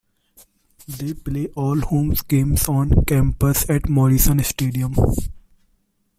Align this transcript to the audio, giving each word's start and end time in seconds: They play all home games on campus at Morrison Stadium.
They 0.87 1.13
play 1.13 1.45
all 1.55 1.79
home 1.81 2.15
games 2.27 2.67
on 2.67 3.05
campus 3.05 3.69
at 3.69 3.87
Morrison 3.87 4.43
Stadium. 4.43 4.95